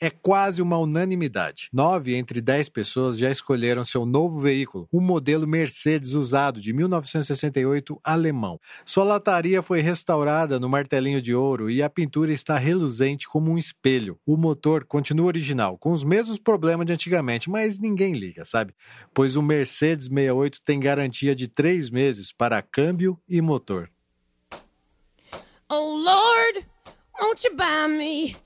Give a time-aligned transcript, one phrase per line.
[0.00, 1.68] é quase uma unanimidade.
[1.72, 7.98] Nove entre dez pessoas já escolheram seu novo veículo, um modelo Mercedes usado de 1968
[8.04, 8.60] alemão.
[8.84, 13.58] Sua lataria foi restaurada no martelinho de ouro e a pintura está reluzente como um
[13.58, 14.18] espelho.
[14.26, 18.74] O motor continua original, com os mesmos problemas de antigamente, mas ninguém liga, sabe?
[19.14, 23.90] Pois o Mercedes 68 tem garantia de três meses para câmbio e motor.
[25.68, 26.66] Oh Lord,
[27.20, 28.45] won't you buy me?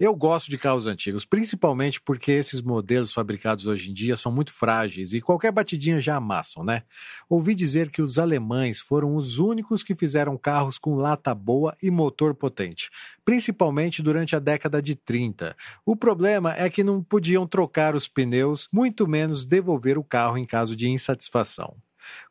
[0.00, 4.50] Eu gosto de carros antigos, principalmente porque esses modelos fabricados hoje em dia são muito
[4.52, 6.82] frágeis e qualquer batidinha já amassam, né?
[7.28, 11.90] Ouvi dizer que os alemães foram os únicos que fizeram carros com lata boa e
[11.90, 12.90] motor potente,
[13.24, 15.54] principalmente durante a década de 30.
[15.84, 20.46] O problema é que não podiam trocar os pneus, muito menos devolver o carro em
[20.46, 21.76] caso de insatisfação.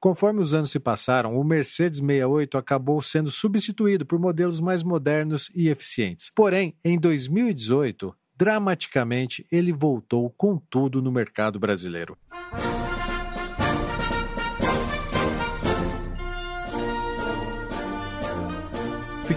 [0.00, 5.50] Conforme os anos se passaram, o Mercedes 68 acabou sendo substituído por modelos mais modernos
[5.54, 6.30] e eficientes.
[6.34, 12.16] Porém, em 2018, dramaticamente, ele voltou com tudo no mercado brasileiro.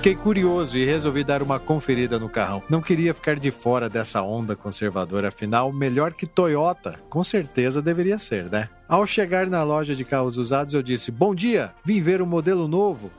[0.02, 2.64] Fiquei curioso e resolvi dar uma conferida no carrão.
[2.68, 8.18] Não queria ficar de fora dessa onda conservadora, afinal, melhor que Toyota, com certeza deveria
[8.18, 8.68] ser, né?
[8.90, 12.68] Ao chegar na loja de carros usados, eu disse: Bom dia, vim ver um modelo
[12.68, 13.12] novo.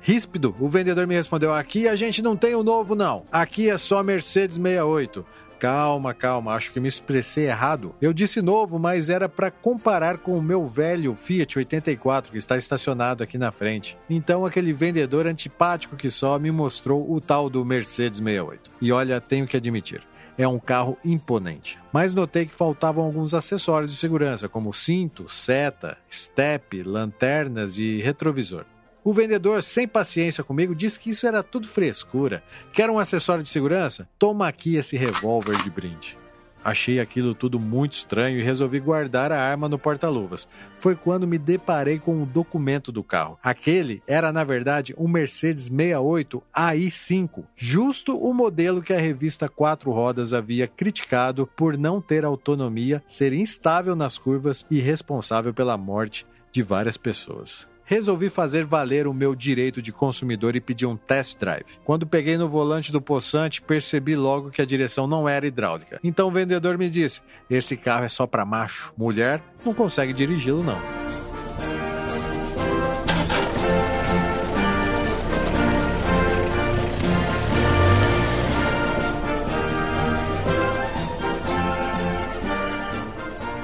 [0.00, 3.24] Ríspido, o vendedor me respondeu: Aqui a gente não tem o um novo, não.
[3.32, 5.26] Aqui é só Mercedes 68.
[5.58, 7.94] Calma, calma, acho que me expressei errado.
[8.00, 12.56] Eu disse novo, mas era para comparar com o meu velho Fiat 84 que está
[12.56, 13.98] estacionado aqui na frente.
[14.08, 18.70] Então aquele vendedor antipático que só me mostrou o tal do Mercedes 68.
[18.80, 20.02] E olha, tenho que admitir,
[20.36, 21.78] é um carro imponente.
[21.92, 28.64] Mas notei que faltavam alguns acessórios de segurança, como cinto, seta, step, lanternas e retrovisor.
[29.08, 32.42] O vendedor, sem paciência comigo, disse que isso era tudo frescura.
[32.74, 34.06] Quer um acessório de segurança?
[34.18, 36.18] Toma aqui esse revólver de brinde.
[36.62, 40.46] Achei aquilo tudo muito estranho e resolvi guardar a arma no porta-luvas.
[40.78, 43.38] Foi quando me deparei com o documento do carro.
[43.42, 49.90] Aquele era, na verdade, um Mercedes 68 AI5, justo o modelo que a revista Quatro
[49.90, 56.26] Rodas havia criticado por não ter autonomia, ser instável nas curvas e responsável pela morte
[56.52, 61.38] de várias pessoas resolvi fazer valer o meu direito de consumidor e pedir um test
[61.40, 61.78] drive.
[61.82, 65.98] Quando peguei no volante do poçante, percebi logo que a direção não era hidráulica.
[66.04, 70.62] Então o vendedor me disse: "Esse carro é só para macho, mulher não consegue dirigi-lo
[70.62, 70.97] não".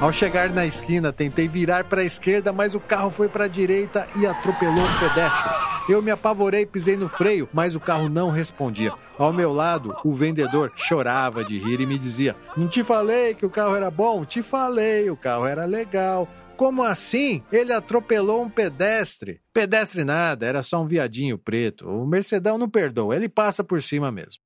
[0.04, 3.48] Ao chegar na esquina, tentei virar para a esquerda, mas o carro foi para a
[3.48, 5.50] direita e atropelou um pedestre.
[5.88, 8.92] Eu me apavorei, pisei no freio, mas o carro não respondia.
[9.16, 13.46] Ao meu lado, o vendedor chorava de rir e me dizia: Não te falei que
[13.46, 14.26] o carro era bom?
[14.26, 16.28] Te falei, o carro era legal.
[16.54, 17.42] Como assim?
[17.50, 19.40] Ele atropelou um pedestre.
[19.54, 21.88] Pedestre nada, era só um viadinho preto.
[21.88, 24.43] O Mercedão não perdoa, ele passa por cima mesmo.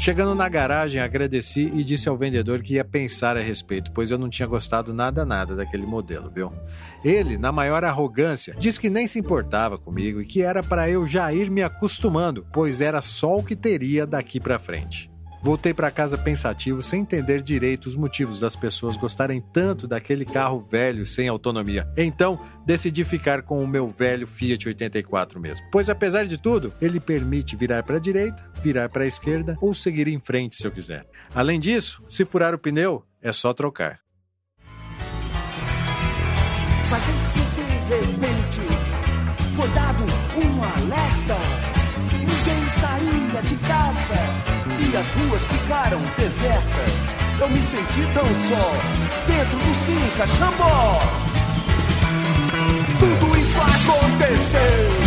[0.00, 4.16] Chegando na garagem, agradeci e disse ao vendedor que ia pensar a respeito, pois eu
[4.16, 6.50] não tinha gostado nada nada daquele modelo, viu?
[7.04, 11.06] Ele, na maior arrogância, disse que nem se importava comigo e que era para eu
[11.06, 15.09] já ir me acostumando, pois era só o que teria daqui para frente.
[15.42, 20.60] Voltei para casa pensativo, sem entender direito os motivos das pessoas gostarem tanto daquele carro
[20.60, 21.90] velho sem autonomia.
[21.96, 25.66] Então, decidi ficar com o meu velho Fiat 84 mesmo.
[25.72, 29.72] Pois apesar de tudo, ele permite virar para a direita, virar para a esquerda ou
[29.72, 31.06] seguir em frente se eu quiser.
[31.34, 33.98] Além disso, se furar o pneu, é só trocar.
[39.56, 40.04] Foi dado
[40.36, 41.36] um alerta.
[42.12, 44.49] Ninguém saía de casa
[44.92, 46.92] e as ruas ficaram desertas.
[47.40, 48.72] Eu me senti tão só,
[49.26, 51.00] dentro do Cinca Xambó.
[52.98, 54.99] Tudo isso aconteceu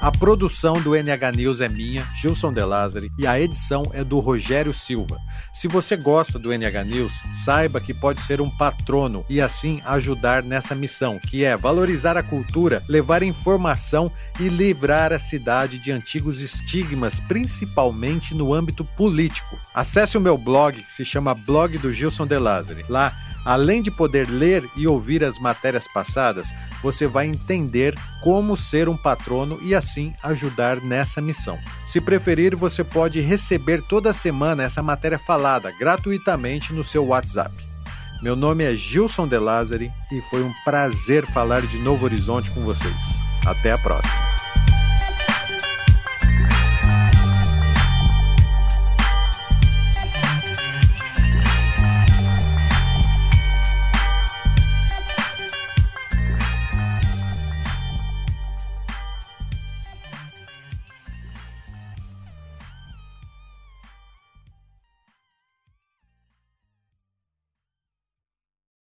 [0.02, 4.20] A produção do NH News é minha, Gilson De Lázari, e a edição é do
[4.20, 5.18] Rogério Silva.
[5.52, 10.42] Se você gosta do NH News, saiba que pode ser um patrono e assim ajudar
[10.42, 14.10] nessa missão, que é valorizar a cultura, levar informação
[14.40, 19.60] e livrar a cidade de antigos estigmas, principalmente no âmbito político.
[19.74, 22.86] Acesse o meu blog, que se chama Blog do Gilson De Lázari.
[22.88, 23.14] Lá
[23.46, 28.98] Além de poder ler e ouvir as matérias passadas, você vai entender como ser um
[28.98, 31.58] patrono e assim ajudar nessa missão.
[31.86, 37.54] Se preferir, você pode receber toda semana essa matéria falada gratuitamente no seu WhatsApp.
[38.22, 42.62] Meu nome é Gilson De Lázari e foi um prazer falar de Novo Horizonte com
[42.62, 42.94] vocês.
[43.46, 44.39] Até a próxima.